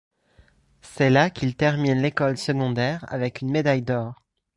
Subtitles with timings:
[0.81, 4.15] C'est là qu'il termine l'école secondaire avec une médaille d'or.